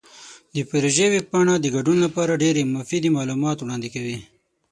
[0.55, 4.17] د پروژې ویب پاڼه د ګډون لپاره ډیرې مفیدې معلومات وړاندې کوي.